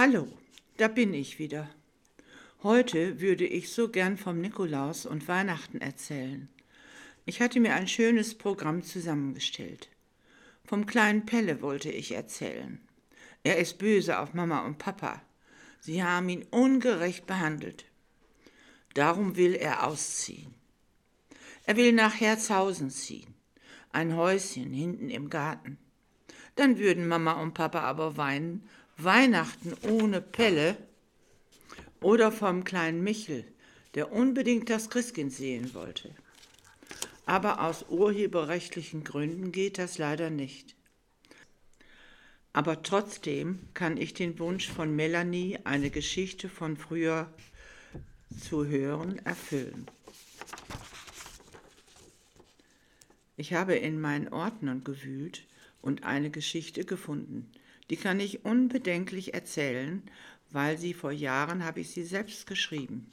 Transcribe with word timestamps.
Hallo, 0.00 0.28
da 0.76 0.86
bin 0.86 1.12
ich 1.12 1.40
wieder. 1.40 1.68
Heute 2.62 3.20
würde 3.20 3.44
ich 3.44 3.72
so 3.72 3.88
gern 3.88 4.16
vom 4.16 4.40
Nikolaus 4.40 5.06
und 5.06 5.26
Weihnachten 5.26 5.80
erzählen. 5.80 6.48
Ich 7.26 7.40
hatte 7.40 7.58
mir 7.58 7.74
ein 7.74 7.88
schönes 7.88 8.38
Programm 8.38 8.84
zusammengestellt. 8.84 9.88
Vom 10.62 10.86
kleinen 10.86 11.26
Pelle 11.26 11.62
wollte 11.62 11.90
ich 11.90 12.12
erzählen. 12.12 12.80
Er 13.42 13.56
ist 13.58 13.78
böse 13.78 14.20
auf 14.20 14.34
Mama 14.34 14.64
und 14.66 14.78
Papa. 14.78 15.20
Sie 15.80 16.04
haben 16.04 16.28
ihn 16.28 16.46
ungerecht 16.52 17.26
behandelt. 17.26 17.84
Darum 18.94 19.34
will 19.34 19.56
er 19.56 19.84
ausziehen. 19.84 20.54
Er 21.64 21.76
will 21.76 21.92
nach 21.92 22.20
Herzhausen 22.20 22.90
ziehen, 22.90 23.34
ein 23.90 24.14
Häuschen 24.14 24.72
hinten 24.72 25.10
im 25.10 25.28
Garten. 25.28 25.76
Dann 26.54 26.78
würden 26.78 27.08
Mama 27.08 27.32
und 27.42 27.54
Papa 27.54 27.80
aber 27.80 28.16
weinen, 28.16 28.62
Weihnachten 28.98 29.74
ohne 29.88 30.20
Pelle 30.20 30.76
oder 32.00 32.32
vom 32.32 32.64
kleinen 32.64 33.02
Michel, 33.02 33.44
der 33.94 34.10
unbedingt 34.10 34.70
das 34.70 34.90
Christkind 34.90 35.32
sehen 35.32 35.72
wollte. 35.72 36.12
Aber 37.24 37.62
aus 37.62 37.86
urheberrechtlichen 37.88 39.04
Gründen 39.04 39.52
geht 39.52 39.78
das 39.78 39.98
leider 39.98 40.30
nicht. 40.30 40.74
Aber 42.52 42.82
trotzdem 42.82 43.60
kann 43.72 43.96
ich 43.96 44.14
den 44.14 44.38
Wunsch 44.40 44.68
von 44.68 44.96
Melanie, 44.96 45.58
eine 45.62 45.90
Geschichte 45.90 46.48
von 46.48 46.76
früher 46.76 47.32
zu 48.48 48.66
hören, 48.66 49.24
erfüllen. 49.24 49.86
Ich 53.36 53.52
habe 53.52 53.76
in 53.76 54.00
meinen 54.00 54.32
Ordnern 54.32 54.82
gewühlt 54.82 55.46
und 55.82 56.02
eine 56.02 56.30
Geschichte 56.30 56.84
gefunden, 56.84 57.48
die 57.90 57.96
kann 57.96 58.20
ich 58.20 58.44
unbedenklich 58.44 59.34
erzählen, 59.34 60.02
weil 60.50 60.78
sie 60.78 60.94
vor 60.94 61.12
Jahren 61.12 61.64
habe 61.64 61.80
ich 61.80 61.90
sie 61.90 62.04
selbst 62.04 62.46
geschrieben. 62.46 63.10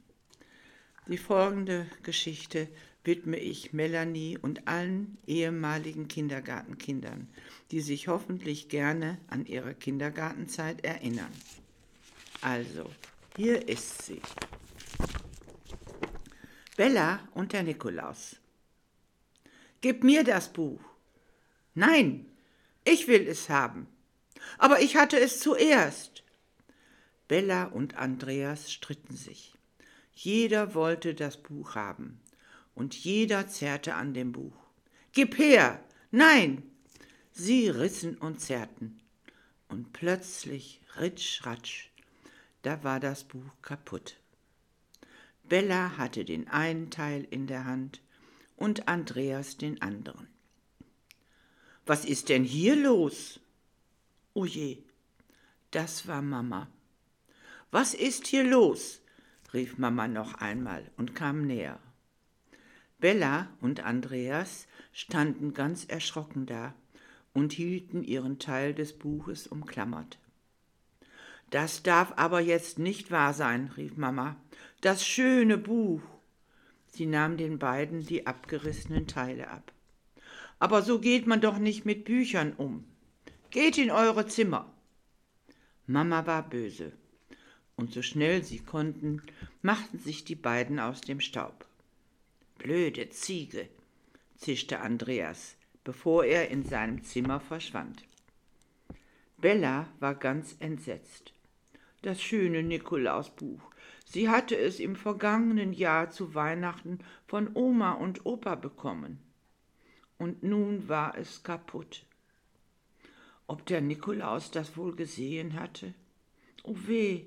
Die 1.08 1.17
folgende 1.17 1.86
Geschichte 2.04 2.67
widme 3.04 3.38
ich 3.38 3.73
Melanie 3.73 4.38
und 4.38 4.67
allen 4.67 5.17
ehemaligen 5.28 6.08
Kindergartenkindern, 6.08 7.28
die 7.72 7.82
sich 7.82 8.08
hoffentlich 8.08 8.70
gerne 8.70 9.20
an 9.28 9.45
ihre 9.45 9.76
Kindergartenzeit 9.76 10.84
erinnern. 10.84 11.32
Also, 12.42 12.89
hier 13.38 13.67
ist 13.67 14.04
sie. 14.04 14.22
Bella 16.76 17.20
und 17.34 17.54
der 17.54 17.64
Nikolaus. 17.64 18.38
Gib 19.82 20.04
mir 20.04 20.23
das 20.23 20.52
Buch. 20.52 20.82
Nein, 21.76 22.26
ich 22.84 23.08
will 23.08 23.28
es 23.28 23.50
haben. 23.50 23.88
Aber 24.58 24.81
ich 24.81 24.95
hatte 24.95 25.19
es 25.19 25.39
zuerst. 25.39 26.23
Bella 27.28 27.66
und 27.66 27.95
Andreas 27.97 28.72
stritten 28.72 29.16
sich. 29.16 29.53
Jeder 30.14 30.73
wollte 30.73 31.14
das 31.14 31.38
Buch 31.38 31.75
haben, 31.75 32.22
und 32.73 32.95
jeder 32.95 33.47
zerrte 33.47 33.95
an 33.95 34.14
dem 34.14 34.31
Buch. 34.31 34.55
Gib 35.11 35.38
her! 35.38 35.83
Nein! 36.11 36.64
Sie 37.31 37.67
rissen 37.67 38.17
und 38.17 38.39
zerrten, 38.39 39.02
und 39.67 39.92
plötzlich, 39.92 40.81
ritsch, 40.97 41.45
ratsch, 41.45 41.89
da 42.61 42.83
war 42.83 42.99
das 42.99 43.25
Buch 43.25 43.61
kaputt. 43.61 44.17
Bella 45.44 45.97
hatte 45.97 46.25
den 46.25 46.47
einen 46.47 46.89
Teil 46.89 47.27
in 47.30 47.45
der 47.45 47.66
Hand 47.66 48.02
und 48.55 48.88
Andreas 48.88 49.58
den 49.58 49.81
anderen. 49.81 50.27
Was 51.86 52.05
ist 52.05 52.30
denn 52.30 52.44
hier 52.44 52.75
los? 52.75 53.39
Oh 54.38 54.45
das 55.72 56.09
war 56.09 56.22
Mama. 56.22 56.67
Was 57.72 57.94
ist 57.94 58.28
hier 58.28 58.44
los? 58.44 59.02
rief 59.53 59.77
Mama 59.77 60.09
noch 60.09 60.33
einmal 60.33 60.92
und 60.97 61.16
kam 61.16 61.47
näher. 61.47 61.80
Bella 62.99 63.48
und 63.61 63.86
Andreas 63.86 64.67
standen 64.92 65.54
ganz 65.54 65.86
erschrocken 65.86 66.45
da 66.48 66.73
und 67.33 67.54
hielten 67.54 68.04
ihren 68.04 68.37
Teil 68.37 68.73
des 68.73 68.99
Buches 68.99 69.48
umklammert. 69.48 70.20
Das 71.49 71.81
darf 71.81 72.11
aber 72.17 72.42
jetzt 72.42 72.77
nicht 72.77 73.11
wahr 73.11 73.33
sein, 73.33 73.71
rief 73.77 73.95
Mama. 73.95 74.36
Das 74.81 75.08
schöne 75.08 75.58
Buch. 75.58 76.02
Sie 76.87 77.05
nahm 77.05 77.37
den 77.37 77.58
beiden 77.58 78.05
die 78.05 78.27
abgerissenen 78.27 79.08
Teile 79.08 79.49
ab. 79.49 79.71
Aber 80.60 80.81
so 80.81 80.99
geht 80.99 81.26
man 81.26 81.39
doch 81.39 81.58
nicht 81.58 81.86
mit 81.86 82.04
Büchern 82.04 82.52
um. 82.52 82.83
Geht 83.55 83.77
in 83.77 83.89
eure 83.89 84.27
Zimmer. 84.27 84.70
Mama 85.88 86.26
war 86.26 86.43
böse, 86.43 86.92
und 87.77 87.93
so 87.93 88.02
schnell 88.02 88.43
sie 88.43 88.60
konnten, 88.60 89.21
machten 89.61 89.98
sich 89.98 90.26
die 90.26 90.36
beiden 90.36 90.77
aus 90.77 90.99
dem 90.99 91.21
Staub. 91.21 91.66
Blöde 92.58 93.10
Ziege, 93.11 93.70
zischte 94.36 94.82
Andreas, 94.82 95.55
bevor 95.86 96.26
er 96.26 96.49
in 96.49 96.66
seinem 96.66 97.02
Zimmer 97.05 97.39
verschwand. 97.39 98.04
Bella 99.38 99.87
war 100.02 100.16
ganz 100.16 100.58
entsetzt. 100.60 101.32
Das 102.02 102.22
schöne 102.22 102.61
Nikolausbuch. 102.61 103.72
Sie 104.04 104.27
hatte 104.27 104.58
es 104.58 104.82
im 104.82 104.98
vergangenen 104.98 105.72
Jahr 105.72 106.10
zu 106.10 106.36
Weihnachten 106.36 106.99
von 107.26 107.52
Oma 107.55 107.93
und 107.93 108.26
Opa 108.26 108.55
bekommen. 108.55 109.17
Und 110.17 110.43
nun 110.43 110.89
war 110.89 111.17
es 111.17 111.42
kaputt. 111.42 112.05
Ob 113.48 113.66
der 113.66 113.82
Nikolaus 113.82 114.52
das 114.52 114.76
wohl 114.76 114.95
gesehen 114.95 115.60
hatte? 115.60 115.94
Oh 116.64 116.76
weh, 116.88 117.26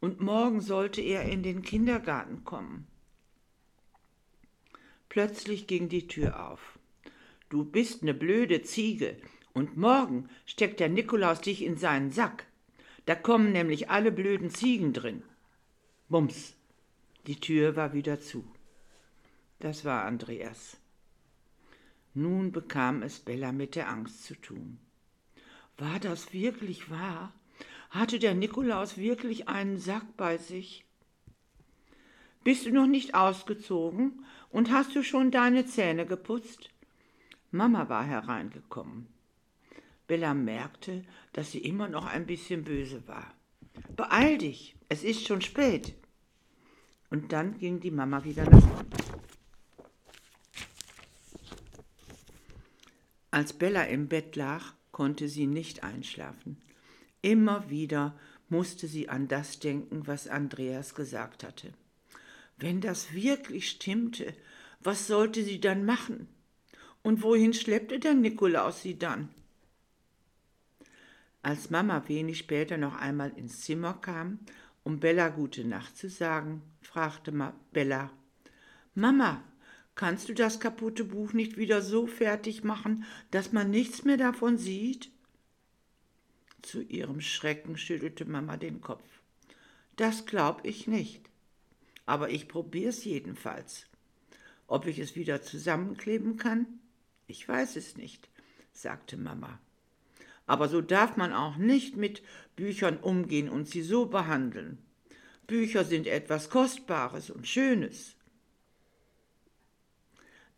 und 0.00 0.20
morgen 0.20 0.60
sollte 0.60 1.02
er 1.02 1.24
in 1.24 1.42
den 1.42 1.62
Kindergarten 1.62 2.44
kommen. 2.44 2.86
Plötzlich 5.10 5.66
ging 5.66 5.88
die 5.88 6.08
Tür 6.08 6.48
auf. 6.48 6.78
Du 7.50 7.64
bist 7.64 8.02
ne 8.02 8.14
blöde 8.14 8.62
Ziege, 8.62 9.16
und 9.52 9.76
morgen 9.76 10.28
steckt 10.46 10.80
der 10.80 10.88
Nikolaus 10.88 11.40
dich 11.40 11.62
in 11.62 11.76
seinen 11.76 12.10
Sack. 12.10 12.46
Da 13.06 13.14
kommen 13.14 13.52
nämlich 13.52 13.90
alle 13.90 14.12
blöden 14.12 14.50
Ziegen 14.50 14.92
drin. 14.92 15.22
Bums, 16.08 16.54
die 17.26 17.40
Tür 17.40 17.76
war 17.76 17.92
wieder 17.92 18.20
zu. 18.20 18.44
Das 19.58 19.84
war 19.84 20.04
Andreas. 20.04 20.78
Nun 22.14 22.52
bekam 22.52 23.02
es 23.02 23.20
Bella 23.20 23.52
mit 23.52 23.74
der 23.74 23.88
Angst 23.88 24.24
zu 24.24 24.34
tun. 24.34 24.78
War 25.80 25.98
das 25.98 26.34
wirklich 26.34 26.90
wahr? 26.90 27.32
Hatte 27.88 28.18
der 28.18 28.34
Nikolaus 28.34 28.98
wirklich 28.98 29.48
einen 29.48 29.78
Sack 29.78 30.14
bei 30.18 30.36
sich? 30.36 30.84
Bist 32.44 32.66
du 32.66 32.70
noch 32.70 32.86
nicht 32.86 33.14
ausgezogen 33.14 34.26
und 34.50 34.70
hast 34.70 34.94
du 34.94 35.02
schon 35.02 35.30
deine 35.30 35.64
Zähne 35.64 36.04
geputzt? 36.04 36.68
Mama 37.50 37.88
war 37.88 38.04
hereingekommen. 38.04 39.06
Bella 40.06 40.34
merkte, 40.34 41.02
dass 41.32 41.52
sie 41.52 41.60
immer 41.60 41.88
noch 41.88 42.04
ein 42.04 42.26
bisschen 42.26 42.62
böse 42.62 43.08
war. 43.08 43.32
Beeil 43.96 44.36
dich, 44.36 44.76
es 44.90 45.02
ist 45.02 45.26
schon 45.26 45.40
spät. 45.40 45.94
Und 47.08 47.32
dann 47.32 47.56
ging 47.58 47.80
die 47.80 47.90
Mama 47.90 48.22
wieder 48.24 48.44
nach 48.44 48.78
unten. 48.78 48.90
Als 53.30 53.54
Bella 53.54 53.84
im 53.84 54.08
Bett 54.08 54.36
lag, 54.36 54.74
konnte 55.00 55.30
sie 55.30 55.46
nicht 55.46 55.82
einschlafen. 55.82 56.58
Immer 57.22 57.70
wieder 57.70 58.14
musste 58.50 58.86
sie 58.86 59.08
an 59.08 59.28
das 59.28 59.58
denken, 59.58 60.06
was 60.06 60.28
Andreas 60.28 60.94
gesagt 60.94 61.42
hatte. 61.42 61.72
Wenn 62.58 62.82
das 62.82 63.14
wirklich 63.14 63.70
stimmte, 63.70 64.34
was 64.80 65.06
sollte 65.06 65.42
sie 65.42 65.58
dann 65.58 65.86
machen? 65.86 66.28
Und 67.02 67.22
wohin 67.22 67.54
schleppte 67.54 67.98
der 67.98 68.12
Nikolaus 68.12 68.82
sie 68.82 68.98
dann? 68.98 69.30
Als 71.40 71.70
Mama 71.70 72.06
wenig 72.06 72.36
später 72.36 72.76
noch 72.76 72.96
einmal 72.96 73.30
ins 73.38 73.62
Zimmer 73.62 73.94
kam, 73.94 74.40
um 74.82 75.00
Bella 75.00 75.30
gute 75.30 75.64
Nacht 75.64 75.96
zu 75.96 76.10
sagen, 76.10 76.60
fragte 76.82 77.32
Bella, 77.72 78.10
Mama, 78.94 79.42
Kannst 80.00 80.30
du 80.30 80.32
das 80.32 80.60
kaputte 80.60 81.04
Buch 81.04 81.34
nicht 81.34 81.58
wieder 81.58 81.82
so 81.82 82.06
fertig 82.06 82.64
machen, 82.64 83.04
dass 83.32 83.52
man 83.52 83.68
nichts 83.68 84.02
mehr 84.02 84.16
davon 84.16 84.56
sieht? 84.56 85.10
Zu 86.62 86.80
ihrem 86.80 87.20
Schrecken 87.20 87.76
schüttelte 87.76 88.24
Mama 88.24 88.56
den 88.56 88.80
Kopf. 88.80 89.04
Das 89.96 90.24
glaub 90.24 90.64
ich 90.64 90.86
nicht. 90.86 91.28
Aber 92.06 92.30
ich 92.30 92.48
probier's 92.48 93.04
jedenfalls. 93.04 93.84
Ob 94.66 94.86
ich 94.86 94.98
es 94.98 95.16
wieder 95.16 95.42
zusammenkleben 95.42 96.38
kann? 96.38 96.66
Ich 97.26 97.46
weiß 97.46 97.76
es 97.76 97.98
nicht, 97.98 98.30
sagte 98.72 99.18
Mama. 99.18 99.60
Aber 100.46 100.70
so 100.70 100.80
darf 100.80 101.18
man 101.18 101.34
auch 101.34 101.58
nicht 101.58 101.98
mit 101.98 102.22
Büchern 102.56 102.96
umgehen 102.96 103.50
und 103.50 103.68
sie 103.68 103.82
so 103.82 104.06
behandeln. 104.06 104.78
Bücher 105.46 105.84
sind 105.84 106.06
etwas 106.06 106.48
Kostbares 106.48 107.28
und 107.28 107.46
Schönes. 107.46 108.16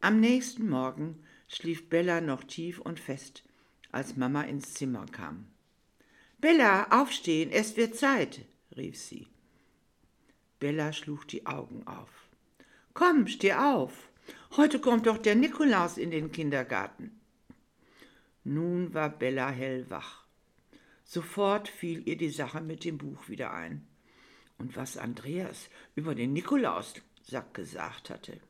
Am 0.04 0.19
nächsten 0.19 0.69
Morgen 0.69 1.22
schlief 1.46 1.88
Bella 1.88 2.20
noch 2.20 2.43
tief 2.43 2.81
und 2.81 2.99
fest, 2.99 3.44
als 3.93 4.16
Mama 4.16 4.43
ins 4.43 4.75
Zimmer 4.75 5.06
kam. 5.06 5.46
Bella, 6.40 6.88
aufstehen, 6.90 7.52
es 7.52 7.76
wird 7.76 7.94
Zeit, 7.94 8.40
rief 8.76 8.99
sie. 8.99 9.28
Bella 10.58 10.93
schlug 10.93 11.28
die 11.28 11.46
Augen 11.46 11.87
auf. 11.87 12.10
Komm, 12.94 13.28
steh 13.28 13.52
auf. 13.52 14.08
Heute 14.56 14.81
kommt 14.81 15.06
doch 15.06 15.19
der 15.19 15.37
Nikolaus 15.37 15.99
in 15.99 16.10
den 16.10 16.32
Kindergarten. 16.32 17.20
Nun 18.43 18.94
war 18.94 19.08
Bella 19.08 19.50
hellwach. 19.50 20.25
Sofort 21.04 21.69
fiel 21.69 22.08
ihr 22.08 22.16
die 22.16 22.31
Sache 22.31 22.60
mit 22.60 22.84
dem 22.84 22.99
Buch 22.99 23.28
wieder 23.28 23.52
ein. 23.52 23.87
Und 24.58 24.76
was 24.76 24.96
Andreas 24.96 25.70
über 25.94 26.16
den 26.16 26.32
Nikolaussack 26.32 27.54
gesagt 27.54 28.10
hatte. 28.10 28.40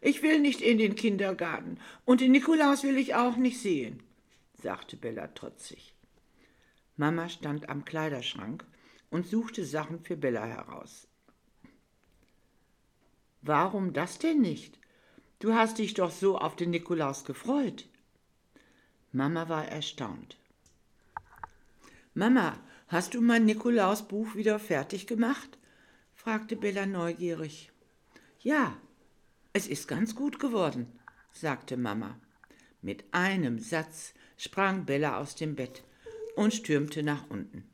Ich 0.00 0.22
will 0.22 0.38
nicht 0.40 0.60
in 0.60 0.78
den 0.78 0.94
Kindergarten 0.94 1.78
und 2.04 2.20
den 2.20 2.32
Nikolaus 2.32 2.84
will 2.84 2.96
ich 2.96 3.14
auch 3.14 3.36
nicht 3.36 3.60
sehen, 3.60 4.02
sagte 4.54 4.96
Bella 4.96 5.28
trotzig. 5.28 5.94
Mama 6.96 7.28
stand 7.28 7.68
am 7.68 7.84
Kleiderschrank 7.84 8.64
und 9.10 9.26
suchte 9.26 9.64
Sachen 9.64 10.00
für 10.00 10.16
Bella 10.16 10.44
heraus. 10.44 11.08
Warum 13.42 13.92
das 13.92 14.18
denn 14.18 14.40
nicht? 14.40 14.78
Du 15.38 15.54
hast 15.54 15.78
dich 15.78 15.94
doch 15.94 16.10
so 16.10 16.38
auf 16.38 16.56
den 16.56 16.70
Nikolaus 16.70 17.24
gefreut. 17.24 17.88
Mama 19.12 19.48
war 19.48 19.66
erstaunt. 19.66 20.36
Mama, 22.14 22.58
hast 22.88 23.14
du 23.14 23.20
mein 23.20 23.44
Nikolausbuch 23.44 24.34
wieder 24.34 24.58
fertig 24.58 25.06
gemacht? 25.06 25.58
fragte 26.14 26.56
Bella 26.56 26.84
neugierig. 26.84 27.70
Ja, 28.40 28.76
es 29.58 29.66
ist 29.66 29.88
ganz 29.88 30.14
gut 30.14 30.38
geworden, 30.38 30.86
sagte 31.32 31.76
Mama. 31.76 32.16
Mit 32.80 33.02
einem 33.10 33.58
Satz 33.58 34.14
sprang 34.36 34.84
Bella 34.84 35.18
aus 35.18 35.34
dem 35.34 35.56
Bett 35.56 35.82
und 36.36 36.54
stürmte 36.54 37.02
nach 37.02 37.28
unten. 37.28 37.64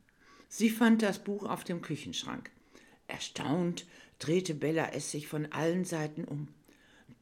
Sie 0.49 0.71
fand 0.71 1.03
das 1.03 1.19
Buch 1.19 1.45
auf 1.45 1.63
dem 1.63 1.83
Küchenschrank. 1.83 2.51
Erstaunt 3.07 3.87
drehte 4.19 4.55
Bella 4.55 4.93
es 4.95 5.11
sich 5.11 5.29
von 5.29 5.53
allen 5.53 5.85
Seiten 5.85 6.25
um. 6.25 6.49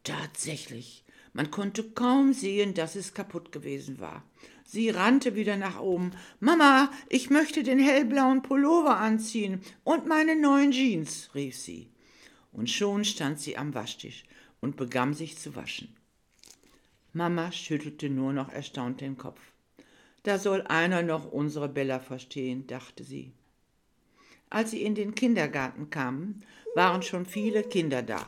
Tatsächlich, 0.05 1.05
man 1.33 1.51
konnte 1.51 1.83
kaum 1.83 2.33
sehen, 2.33 2.73
dass 2.73 2.95
es 2.95 3.15
kaputt 3.15 3.51
gewesen 3.51 3.99
war. 3.99 4.23
Sie 4.65 4.91
rannte 4.91 5.35
wieder 5.35 5.57
nach 5.57 5.81
oben. 5.81 6.13
Mama, 6.39 6.89
ich 7.09 7.31
möchte 7.31 7.65
den 7.65 7.81
hellblauen 7.81 8.43
Pullover 8.43 8.99
anziehen 8.99 9.61
und 9.83 10.07
meine 10.07 10.37
neuen 10.37 10.71
Jeans, 10.71 11.31
rief 11.35 11.57
sie. 11.57 11.89
Und 12.53 12.71
schon 12.71 13.05
stand 13.05 13.41
sie 13.41 13.57
am 13.57 13.75
Waschtisch 13.75 14.23
und 14.63 14.77
begann 14.77 15.13
sich 15.13 15.37
zu 15.37 15.55
waschen. 15.55 15.95
Mama 17.13 17.53
schüttelte 17.53 18.09
nur 18.09 18.33
noch 18.33 18.49
erstaunt 18.49 19.03
den 19.03 19.19
Kopf. 19.19 19.41
Da 20.23 20.39
soll 20.39 20.63
einer 20.63 21.03
noch 21.03 21.31
unsere 21.31 21.69
Bella 21.69 22.01
verstehen, 22.01 22.67
dachte 22.67 23.05
sie. 23.05 23.33
Als 24.49 24.71
sie 24.71 24.83
in 24.83 24.95
den 24.95 25.15
Kindergarten 25.15 25.91
kamen, 25.91 26.43
waren 26.75 27.03
schon 27.03 27.27
viele 27.27 27.63
Kinder 27.63 28.03
da. 28.03 28.27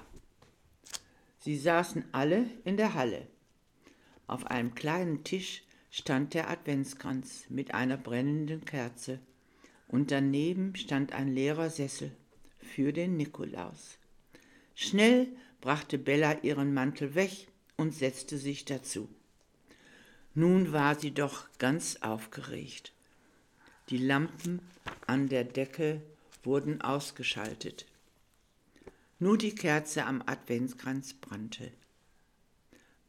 Sie 1.38 1.56
saßen 1.56 2.04
alle 2.12 2.46
in 2.64 2.76
der 2.76 2.94
Halle. 2.94 3.26
Auf 4.26 4.46
einem 4.46 4.74
kleinen 4.74 5.24
Tisch 5.24 5.62
stand 5.90 6.34
der 6.34 6.50
Adventskranz 6.50 7.44
mit 7.48 7.72
einer 7.74 7.96
brennenden 7.96 8.64
Kerze 8.64 9.20
und 9.86 10.10
daneben 10.10 10.74
stand 10.74 11.12
ein 11.12 11.28
leerer 11.28 11.70
Sessel 11.70 12.10
für 12.58 12.92
den 12.92 13.16
Nikolaus. 13.16 13.98
Schnell 14.74 15.28
brachte 15.64 15.96
Bella 15.96 16.42
ihren 16.42 16.74
Mantel 16.74 17.14
weg 17.14 17.48
und 17.78 17.94
setzte 17.94 18.36
sich 18.36 18.66
dazu. 18.66 19.08
Nun 20.34 20.72
war 20.72 21.00
sie 21.00 21.10
doch 21.10 21.46
ganz 21.56 21.96
aufgeregt. 22.02 22.92
Die 23.88 23.96
Lampen 23.96 24.60
an 25.06 25.26
der 25.30 25.44
Decke 25.44 26.02
wurden 26.42 26.82
ausgeschaltet. 26.82 27.86
Nur 29.18 29.38
die 29.38 29.54
Kerze 29.54 30.04
am 30.04 30.22
Adventskranz 30.26 31.14
brannte. 31.14 31.72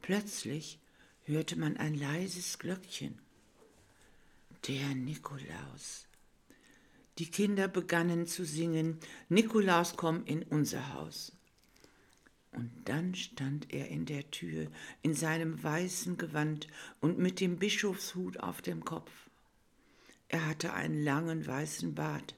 Plötzlich 0.00 0.78
hörte 1.24 1.56
man 1.56 1.76
ein 1.76 1.94
leises 1.94 2.58
Glöckchen. 2.58 3.18
Der 4.66 4.94
Nikolaus. 4.94 6.06
Die 7.18 7.30
Kinder 7.30 7.68
begannen 7.68 8.26
zu 8.26 8.46
singen, 8.46 8.98
Nikolaus 9.28 9.94
komm 9.98 10.24
in 10.24 10.42
unser 10.42 10.94
Haus. 10.94 11.35
Und 12.56 12.70
dann 12.86 13.14
stand 13.14 13.70
er 13.74 13.88
in 13.88 14.06
der 14.06 14.30
Tür, 14.30 14.68
in 15.02 15.12
seinem 15.12 15.62
weißen 15.62 16.16
Gewand 16.16 16.68
und 17.00 17.18
mit 17.18 17.38
dem 17.38 17.58
Bischofshut 17.58 18.38
auf 18.40 18.62
dem 18.62 18.82
Kopf. 18.82 19.12
Er 20.28 20.46
hatte 20.46 20.72
einen 20.72 21.04
langen 21.04 21.46
weißen 21.46 21.94
Bart 21.94 22.34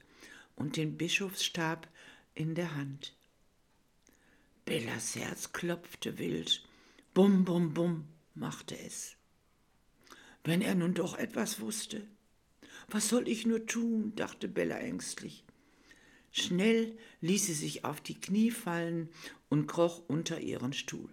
und 0.57 0.75
den 0.75 0.97
Bischofsstab 0.97 1.87
in 2.35 2.53
der 2.53 2.75
Hand. 2.75 3.15
Bellas 4.65 5.15
Herz 5.15 5.53
klopfte 5.53 6.17
wild. 6.17 6.67
Bum, 7.13 7.45
bum, 7.45 7.73
bum 7.73 8.05
machte 8.35 8.77
es. 8.77 9.15
Wenn 10.43 10.61
er 10.61 10.75
nun 10.75 10.93
doch 10.93 11.17
etwas 11.17 11.61
wusste. 11.61 12.05
Was 12.89 13.07
soll 13.07 13.29
ich 13.29 13.45
nur 13.45 13.65
tun? 13.65 14.13
dachte 14.17 14.49
Bella 14.49 14.79
ängstlich. 14.79 15.45
Schnell 16.31 16.97
ließ 17.21 17.47
sie 17.47 17.53
sich 17.53 17.85
auf 17.85 18.01
die 18.01 18.19
Knie 18.19 18.51
fallen 18.51 19.09
und 19.49 19.67
kroch 19.67 20.03
unter 20.07 20.39
ihren 20.39 20.73
Stuhl. 20.73 21.09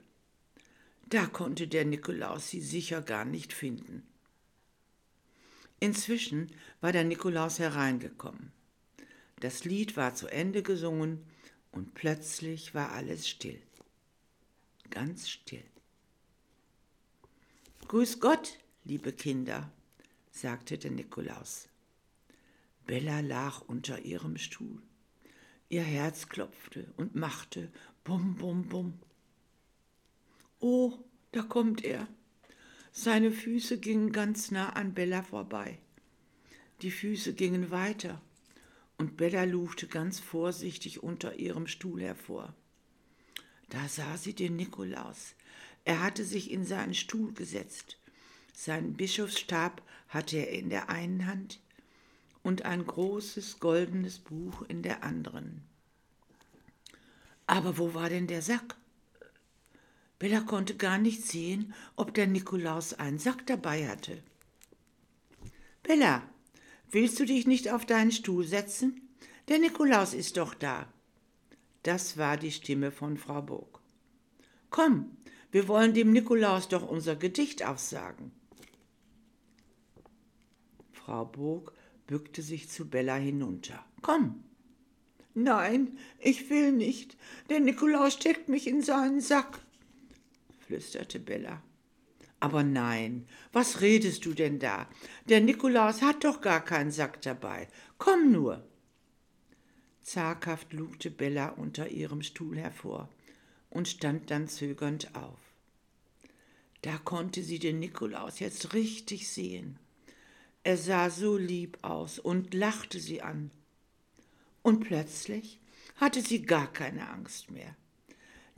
Da 1.08 1.26
konnte 1.26 1.68
der 1.68 1.84
Nikolaus 1.84 2.48
sie 2.48 2.60
sicher 2.60 3.00
gar 3.00 3.24
nicht 3.24 3.52
finden. 3.52 4.06
Inzwischen 5.78 6.50
war 6.80 6.92
der 6.92 7.04
Nikolaus 7.04 7.58
hereingekommen. 7.58 8.52
Das 9.40 9.64
Lied 9.64 9.96
war 9.96 10.14
zu 10.14 10.26
Ende 10.28 10.62
gesungen 10.62 11.24
und 11.70 11.94
plötzlich 11.94 12.74
war 12.74 12.92
alles 12.92 13.28
still. 13.28 13.60
Ganz 14.90 15.28
still. 15.28 15.64
Grüß 17.88 18.18
Gott, 18.18 18.58
liebe 18.84 19.12
Kinder, 19.12 19.70
sagte 20.30 20.78
der 20.78 20.90
Nikolaus. 20.90 21.68
Bella 22.86 23.20
lag 23.20 23.60
unter 23.68 24.00
ihrem 24.00 24.38
Stuhl. 24.38 24.82
Ihr 25.68 25.82
Herz 25.82 26.28
klopfte 26.28 26.86
und 26.96 27.14
machte 27.14 27.70
bum, 28.04 28.36
bum, 28.36 28.68
bum. 28.68 29.00
Oh, 30.60 30.92
da 31.32 31.42
kommt 31.42 31.84
er. 31.84 32.06
Seine 32.92 33.30
Füße 33.30 33.78
gingen 33.78 34.12
ganz 34.12 34.50
nah 34.50 34.70
an 34.70 34.94
Bella 34.94 35.22
vorbei. 35.22 35.78
Die 36.82 36.90
Füße 36.90 37.34
gingen 37.34 37.70
weiter 37.70 38.22
und 38.96 39.16
Bella 39.16 39.44
lugte 39.44 39.86
ganz 39.86 40.20
vorsichtig 40.20 41.02
unter 41.02 41.38
ihrem 41.38 41.66
Stuhl 41.66 42.00
hervor. 42.00 42.54
Da 43.68 43.88
sah 43.88 44.16
sie 44.16 44.34
den 44.34 44.56
Nikolaus. 44.56 45.34
Er 45.84 46.02
hatte 46.02 46.24
sich 46.24 46.50
in 46.50 46.64
seinen 46.64 46.94
Stuhl 46.94 47.32
gesetzt. 47.32 47.98
Seinen 48.54 48.94
Bischofsstab 48.94 49.82
hatte 50.08 50.38
er 50.38 50.50
in 50.52 50.70
der 50.70 50.88
einen 50.88 51.26
Hand, 51.26 51.60
und 52.46 52.64
ein 52.64 52.86
großes 52.86 53.58
goldenes 53.58 54.20
Buch 54.20 54.62
in 54.68 54.82
der 54.82 55.02
anderen. 55.02 55.64
Aber 57.48 57.76
wo 57.76 57.92
war 57.92 58.08
denn 58.08 58.28
der 58.28 58.40
Sack? 58.40 58.76
Bella 60.20 60.42
konnte 60.42 60.76
gar 60.76 60.96
nicht 60.96 61.24
sehen, 61.24 61.74
ob 61.96 62.14
der 62.14 62.28
Nikolaus 62.28 62.94
einen 62.94 63.18
Sack 63.18 63.48
dabei 63.48 63.88
hatte. 63.88 64.22
Bella, 65.82 66.22
willst 66.88 67.18
du 67.18 67.24
dich 67.24 67.48
nicht 67.48 67.72
auf 67.72 67.84
deinen 67.84 68.12
Stuhl 68.12 68.46
setzen? 68.46 69.00
Der 69.48 69.58
Nikolaus 69.58 70.14
ist 70.14 70.36
doch 70.36 70.54
da. 70.54 70.86
Das 71.82 72.16
war 72.16 72.36
die 72.36 72.52
Stimme 72.52 72.92
von 72.92 73.16
Frau 73.16 73.42
Burg. 73.42 73.80
Komm, 74.70 75.16
wir 75.50 75.66
wollen 75.66 75.94
dem 75.94 76.12
Nikolaus 76.12 76.68
doch 76.68 76.88
unser 76.88 77.16
Gedicht 77.16 77.64
aufsagen. 77.64 78.30
Frau 80.92 81.24
Burg 81.24 81.72
bückte 82.06 82.42
sich 82.42 82.68
zu 82.68 82.88
Bella 82.88 83.16
hinunter. 83.16 83.84
Komm. 84.02 84.44
Nein, 85.34 85.98
ich 86.18 86.48
will 86.48 86.72
nicht. 86.72 87.16
Der 87.50 87.60
Nikolaus 87.60 88.14
steckt 88.14 88.48
mich 88.48 88.66
in 88.66 88.82
seinen 88.82 89.20
Sack, 89.20 89.60
flüsterte 90.60 91.20
Bella. 91.20 91.62
Aber 92.40 92.62
nein, 92.62 93.26
was 93.52 93.80
redest 93.80 94.24
du 94.24 94.32
denn 94.32 94.58
da? 94.58 94.88
Der 95.28 95.40
Nikolaus 95.40 96.02
hat 96.02 96.24
doch 96.24 96.40
gar 96.40 96.64
keinen 96.64 96.90
Sack 96.90 97.20
dabei. 97.22 97.68
Komm 97.98 98.32
nur. 98.32 98.66
Zaghaft 100.00 100.72
lugte 100.72 101.10
Bella 101.10 101.48
unter 101.48 101.88
ihrem 101.88 102.22
Stuhl 102.22 102.56
hervor 102.58 103.08
und 103.70 103.88
stand 103.88 104.30
dann 104.30 104.48
zögernd 104.48 105.14
auf. 105.14 105.40
Da 106.82 106.98
konnte 106.98 107.42
sie 107.42 107.58
den 107.58 107.80
Nikolaus 107.80 108.38
jetzt 108.38 108.72
richtig 108.74 109.28
sehen. 109.28 109.78
Er 110.66 110.76
sah 110.76 111.10
so 111.10 111.36
lieb 111.36 111.78
aus 111.82 112.18
und 112.18 112.52
lachte 112.52 112.98
sie 112.98 113.22
an. 113.22 113.52
Und 114.62 114.80
plötzlich 114.80 115.60
hatte 115.94 116.20
sie 116.22 116.42
gar 116.42 116.72
keine 116.72 117.08
Angst 117.08 117.52
mehr. 117.52 117.76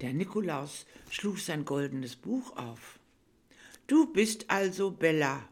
Der 0.00 0.14
Nikolaus 0.14 0.86
schlug 1.10 1.38
sein 1.38 1.66
goldenes 1.66 2.16
Buch 2.16 2.56
auf. 2.56 2.98
Du 3.88 4.10
bist 4.10 4.46
also 4.48 4.90
Bella. 4.90 5.46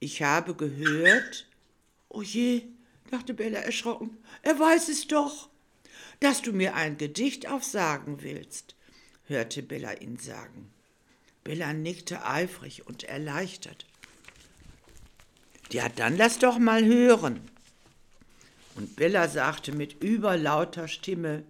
Ich 0.00 0.22
habe 0.22 0.54
gehört, 0.54 1.46
O 2.08 2.22
je, 2.22 2.62
dachte 3.10 3.34
Bella 3.34 3.58
erschrocken, 3.58 4.16
er 4.40 4.58
weiß 4.58 4.88
es 4.88 5.06
doch. 5.06 5.50
Dass 6.20 6.40
du 6.40 6.54
mir 6.54 6.76
ein 6.76 6.96
Gedicht 6.96 7.46
aufsagen 7.46 8.22
willst, 8.22 8.74
hörte 9.24 9.62
Bella 9.62 9.92
ihn 10.00 10.16
sagen. 10.16 10.70
Bella 11.44 11.74
nickte 11.74 12.24
eifrig 12.24 12.86
und 12.86 13.04
erleichtert. 13.04 13.84
Ja, 15.70 15.88
dann 15.88 16.16
lass 16.16 16.38
doch 16.38 16.58
mal 16.58 16.84
hören. 16.84 17.40
Und 18.74 18.96
Bella 18.96 19.28
sagte 19.28 19.72
mit 19.72 20.02
überlauter 20.02 20.88
Stimme, 20.88 21.44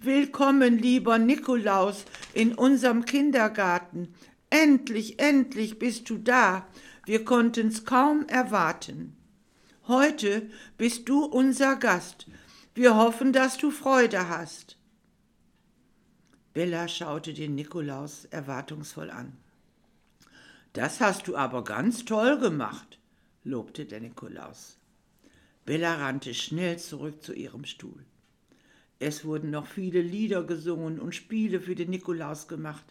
Willkommen, 0.00 0.76
lieber 0.78 1.18
Nikolaus, 1.18 2.04
in 2.34 2.54
unserem 2.54 3.06
Kindergarten. 3.06 4.14
Endlich, 4.50 5.18
endlich 5.18 5.78
bist 5.78 6.10
du 6.10 6.18
da. 6.18 6.66
Wir 7.06 7.24
konnten's 7.24 7.86
kaum 7.86 8.26
erwarten. 8.28 9.16
Heute 9.88 10.50
bist 10.76 11.08
du 11.08 11.24
unser 11.24 11.76
Gast. 11.76 12.26
Wir 12.74 12.96
hoffen, 12.96 13.32
dass 13.32 13.56
du 13.56 13.70
Freude 13.70 14.28
hast. 14.28 14.76
Bella 16.52 16.86
schaute 16.86 17.32
den 17.32 17.54
Nikolaus 17.54 18.26
erwartungsvoll 18.26 19.10
an. 19.10 19.36
Das 20.74 21.00
hast 21.00 21.28
du 21.28 21.36
aber 21.36 21.64
ganz 21.64 22.04
toll 22.04 22.38
gemacht, 22.38 22.98
lobte 23.44 23.84
der 23.84 24.00
Nikolaus. 24.00 24.78
Bella 25.64 25.94
rannte 25.96 26.34
schnell 26.34 26.78
zurück 26.78 27.22
zu 27.22 27.32
ihrem 27.32 27.64
Stuhl. 27.64 28.04
Es 28.98 29.24
wurden 29.24 29.50
noch 29.50 29.66
viele 29.66 30.00
Lieder 30.00 30.44
gesungen 30.44 30.98
und 30.98 31.14
Spiele 31.14 31.60
für 31.60 31.74
den 31.74 31.90
Nikolaus 31.90 32.48
gemacht. 32.48 32.84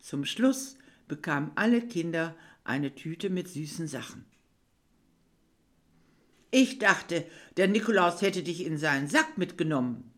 Zum 0.00 0.24
Schluss 0.24 0.76
bekamen 1.08 1.50
alle 1.56 1.82
Kinder 1.82 2.34
eine 2.64 2.94
Tüte 2.94 3.28
mit 3.28 3.48
süßen 3.48 3.88
Sachen. 3.88 4.24
Ich 6.50 6.78
dachte, 6.78 7.24
der 7.56 7.66
Nikolaus 7.66 8.20
hätte 8.20 8.42
dich 8.42 8.64
in 8.64 8.76
seinen 8.78 9.08
Sack 9.08 9.38
mitgenommen, 9.38 10.12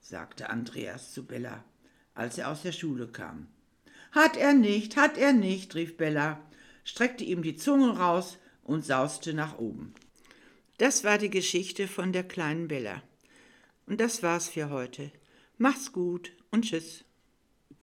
sagte 0.00 0.50
Andreas 0.50 1.12
zu 1.12 1.24
Bella, 1.24 1.64
als 2.14 2.38
er 2.38 2.50
aus 2.50 2.62
der 2.62 2.72
Schule 2.72 3.08
kam. 3.08 3.48
Hat 4.12 4.36
er 4.36 4.52
nicht, 4.52 4.96
hat 4.96 5.16
er 5.16 5.32
nicht, 5.32 5.74
rief 5.74 5.96
Bella, 5.96 6.40
streckte 6.84 7.24
ihm 7.24 7.42
die 7.42 7.56
Zunge 7.56 7.96
raus 7.96 8.38
und 8.64 8.84
sauste 8.84 9.34
nach 9.34 9.58
oben. 9.58 9.94
Das 10.78 11.04
war 11.04 11.18
die 11.18 11.30
Geschichte 11.30 11.86
von 11.86 12.12
der 12.12 12.24
kleinen 12.24 12.68
Bella. 12.68 13.02
Und 13.86 14.00
das 14.00 14.22
war's 14.22 14.48
für 14.48 14.70
heute. 14.70 15.12
Mach's 15.56 15.92
gut 15.92 16.32
und 16.50 16.64
tschüss. 16.64 17.04